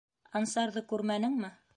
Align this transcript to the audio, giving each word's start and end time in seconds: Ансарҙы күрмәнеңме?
Ансарҙы 0.39 0.83
күрмәнеңме? 0.93 1.51